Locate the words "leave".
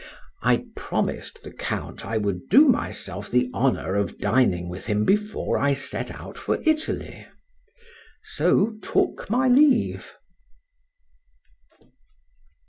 9.47-10.15